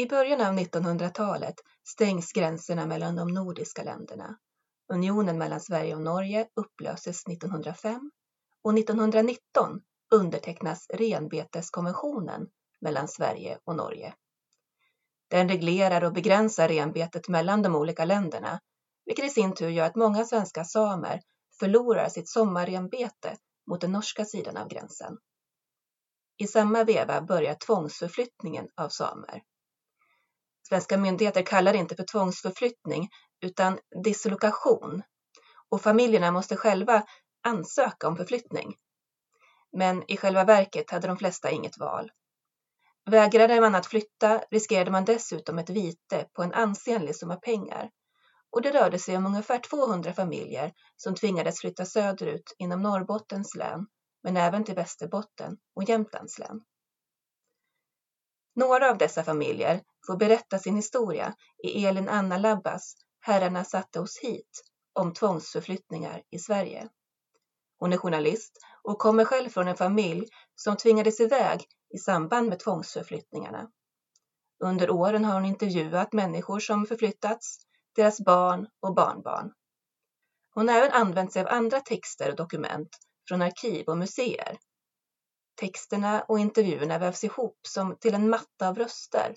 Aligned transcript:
I 0.00 0.06
början 0.06 0.40
av 0.40 0.54
1900-talet 0.54 1.54
stängs 1.88 2.32
gränserna 2.32 2.86
mellan 2.86 3.16
de 3.16 3.28
nordiska 3.28 3.82
länderna. 3.82 4.38
Unionen 4.92 5.38
mellan 5.38 5.60
Sverige 5.60 5.94
och 5.94 6.02
Norge 6.02 6.48
upplöses 6.54 7.26
1905 7.26 8.10
och 8.62 8.78
1919 8.78 9.80
undertecknas 10.10 10.86
renbeteskonventionen 10.90 12.46
mellan 12.80 13.08
Sverige 13.08 13.58
och 13.64 13.76
Norge. 13.76 14.14
Den 15.28 15.48
reglerar 15.48 16.04
och 16.04 16.12
begränsar 16.12 16.68
renbetet 16.68 17.28
mellan 17.28 17.62
de 17.62 17.76
olika 17.76 18.04
länderna, 18.04 18.60
vilket 19.04 19.24
i 19.24 19.30
sin 19.30 19.54
tur 19.54 19.68
gör 19.68 19.86
att 19.86 19.96
många 19.96 20.24
svenska 20.24 20.64
samer 20.64 21.20
förlorar 21.58 22.08
sitt 22.08 22.28
sommarrenbete 22.28 23.36
mot 23.66 23.80
den 23.80 23.92
norska 23.92 24.24
sidan 24.24 24.56
av 24.56 24.68
gränsen. 24.68 25.18
I 26.36 26.46
samma 26.46 26.84
veva 26.84 27.20
börjar 27.20 27.54
tvångsförflyttningen 27.54 28.68
av 28.76 28.88
samer. 28.88 29.42
Svenska 30.70 30.96
myndigheter 30.96 31.42
kallar 31.42 31.72
det 31.72 31.78
inte 31.78 31.96
för 31.96 32.04
tvångsförflyttning 32.04 33.08
utan 33.40 33.78
dislokation 34.04 35.02
och 35.70 35.82
familjerna 35.82 36.30
måste 36.30 36.56
själva 36.56 37.02
ansöka 37.42 38.08
om 38.08 38.16
förflyttning. 38.16 38.74
Men 39.72 40.10
i 40.10 40.16
själva 40.16 40.44
verket 40.44 40.90
hade 40.90 41.06
de 41.06 41.16
flesta 41.16 41.50
inget 41.50 41.78
val. 41.78 42.10
Vägrade 43.10 43.60
man 43.60 43.74
att 43.74 43.86
flytta 43.86 44.42
riskerade 44.50 44.90
man 44.90 45.04
dessutom 45.04 45.58
ett 45.58 45.70
vite 45.70 46.28
på 46.32 46.42
en 46.42 46.54
ansenlig 46.54 47.16
summa 47.16 47.36
pengar. 47.36 47.90
Och 48.50 48.62
det 48.62 48.72
rörde 48.72 48.98
sig 48.98 49.16
om 49.16 49.26
ungefär 49.26 49.58
200 49.58 50.12
familjer 50.12 50.72
som 50.96 51.14
tvingades 51.14 51.60
flytta 51.60 51.84
söderut 51.84 52.54
inom 52.58 52.82
Norrbottens 52.82 53.54
län, 53.54 53.86
men 54.22 54.36
även 54.36 54.64
till 54.64 54.74
Västerbotten 54.74 55.56
och 55.74 55.84
Jämtlands 55.84 56.38
län. 56.38 56.60
Några 58.54 58.90
av 58.90 58.98
dessa 58.98 59.22
familjer 59.22 59.80
får 60.06 60.16
berätta 60.16 60.58
sin 60.58 60.76
historia 60.76 61.34
i 61.64 61.86
Elin 61.86 62.08
Anna 62.08 62.38
Labbas 62.38 62.96
Herrarna 63.20 63.64
satte 63.64 64.00
oss 64.00 64.18
hit 64.18 64.64
om 64.92 65.12
tvångsförflyttningar 65.12 66.22
i 66.30 66.38
Sverige. 66.38 66.88
Hon 67.78 67.92
är 67.92 67.96
journalist 67.96 68.58
och 68.82 68.98
kommer 68.98 69.24
själv 69.24 69.48
från 69.48 69.68
en 69.68 69.76
familj 69.76 70.28
som 70.54 70.76
tvingades 70.76 71.20
iväg 71.20 71.64
i 71.94 71.98
samband 71.98 72.48
med 72.48 72.58
tvångsförflyttningarna. 72.58 73.70
Under 74.64 74.90
åren 74.90 75.24
har 75.24 75.34
hon 75.34 75.44
intervjuat 75.44 76.12
människor 76.12 76.60
som 76.60 76.86
förflyttats, 76.86 77.58
deras 77.96 78.20
barn 78.20 78.66
och 78.80 78.94
barnbarn. 78.94 79.52
Hon 80.54 80.68
har 80.68 80.76
även 80.76 80.92
använt 80.92 81.32
sig 81.32 81.42
av 81.42 81.48
andra 81.48 81.80
texter 81.80 82.30
och 82.30 82.36
dokument 82.36 82.88
från 83.28 83.42
arkiv 83.42 83.86
och 83.86 83.98
museer. 83.98 84.58
Texterna 85.60 86.22
och 86.22 86.38
intervjuerna 86.38 86.98
vävs 86.98 87.24
ihop 87.24 87.58
som 87.68 87.96
till 87.96 88.14
en 88.14 88.30
matta 88.30 88.68
av 88.68 88.78
röster. 88.78 89.36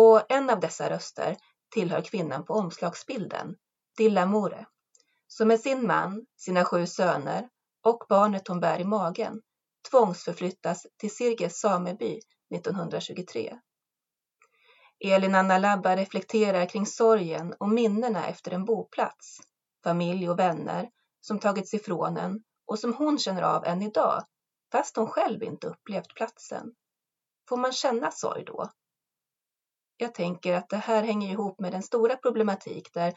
Och 0.00 0.32
en 0.32 0.50
av 0.50 0.60
dessa 0.60 0.90
röster 0.90 1.36
tillhör 1.70 2.00
kvinnan 2.00 2.44
på 2.44 2.54
omslagsbilden, 2.54 3.56
Dilla 3.96 4.26
More, 4.26 4.66
som 5.26 5.48
med 5.48 5.60
sin 5.60 5.86
man, 5.86 6.26
sina 6.36 6.64
sju 6.64 6.86
söner 6.86 7.48
och 7.84 8.04
barnet 8.08 8.48
hon 8.48 8.60
bär 8.60 8.80
i 8.80 8.84
magen 8.84 9.40
tvångsförflyttas 9.90 10.86
till 10.96 11.10
Sirges 11.10 11.60
sameby 11.60 12.20
1923. 12.54 13.58
Elin 15.04 15.34
Anna 15.34 15.58
Labba 15.58 15.96
reflekterar 15.96 16.66
kring 16.66 16.86
sorgen 16.86 17.54
och 17.60 17.68
minnena 17.68 18.26
efter 18.26 18.50
en 18.50 18.64
boplats, 18.64 19.38
familj 19.84 20.30
och 20.30 20.38
vänner 20.38 20.90
som 21.20 21.38
tagits 21.38 21.74
ifrån 21.74 22.16
en 22.16 22.42
och 22.66 22.78
som 22.78 22.94
hon 22.94 23.18
känner 23.18 23.42
av 23.42 23.64
än 23.64 23.82
idag, 23.82 24.24
fast 24.72 24.96
hon 24.96 25.06
själv 25.06 25.42
inte 25.42 25.66
upplevt 25.66 26.14
platsen. 26.14 26.74
Får 27.48 27.56
man 27.56 27.72
känna 27.72 28.10
sorg 28.10 28.44
då? 28.44 28.70
Jag 30.00 30.14
tänker 30.14 30.54
att 30.54 30.68
det 30.68 30.76
här 30.76 31.02
hänger 31.02 31.32
ihop 31.32 31.60
med 31.60 31.72
den 31.72 31.82
stora 31.82 32.16
problematik 32.16 32.92
där 32.92 33.14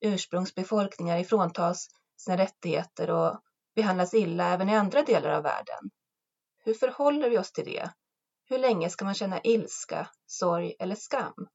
ursprungsbefolkningar 0.00 1.18
ifråntas 1.18 1.88
sina 2.16 2.36
rättigheter 2.36 3.10
och 3.10 3.40
behandlas 3.74 4.14
illa 4.14 4.52
även 4.52 4.68
i 4.68 4.76
andra 4.76 5.02
delar 5.02 5.30
av 5.30 5.42
världen. 5.42 5.90
Hur 6.58 6.74
förhåller 6.74 7.30
vi 7.30 7.38
oss 7.38 7.52
till 7.52 7.64
det? 7.64 7.90
Hur 8.44 8.58
länge 8.58 8.90
ska 8.90 9.04
man 9.04 9.14
känna 9.14 9.40
ilska, 9.40 10.08
sorg 10.26 10.74
eller 10.78 10.94
skam? 10.94 11.48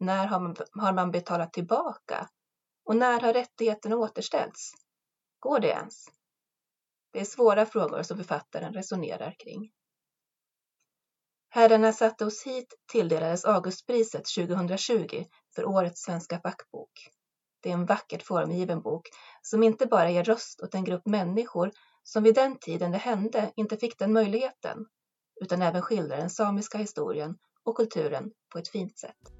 När 0.00 0.26
har 0.26 0.40
man, 0.40 0.56
har 0.72 0.92
man 0.92 1.10
betalat 1.10 1.52
tillbaka? 1.52 2.28
Och 2.84 2.96
när 2.96 3.20
har 3.20 3.32
rättigheterna 3.32 3.96
återställts? 3.96 4.72
Går 5.38 5.60
det 5.60 5.68
ens? 5.68 6.04
Det 7.12 7.20
är 7.20 7.24
svåra 7.24 7.66
frågor 7.66 8.02
som 8.02 8.16
författaren 8.16 8.72
resonerar 8.72 9.34
kring. 9.38 9.72
Herrarna 11.50 11.92
satte 11.92 12.26
oss 12.26 12.42
hit 12.42 12.74
tilldelades 12.92 13.44
Augustpriset 13.44 14.24
2020 14.36 15.24
för 15.54 15.64
årets 15.64 16.02
svenska 16.02 16.40
fackbok. 16.40 16.90
Det 17.62 17.68
är 17.68 17.72
en 17.72 17.86
vackert 17.86 18.22
formgiven 18.22 18.80
bok 18.80 19.08
som 19.42 19.62
inte 19.62 19.86
bara 19.86 20.10
ger 20.10 20.24
röst 20.24 20.60
åt 20.60 20.74
en 20.74 20.84
grupp 20.84 21.06
människor 21.06 21.70
som 22.02 22.22
vid 22.22 22.34
den 22.34 22.58
tiden 22.58 22.92
det 22.92 22.98
hände 22.98 23.52
inte 23.56 23.76
fick 23.76 23.98
den 23.98 24.12
möjligheten, 24.12 24.86
utan 25.40 25.62
även 25.62 25.82
skildrar 25.82 26.16
den 26.16 26.30
samiska 26.30 26.78
historien 26.78 27.36
och 27.64 27.76
kulturen 27.76 28.30
på 28.52 28.58
ett 28.58 28.68
fint 28.68 28.98
sätt. 28.98 29.37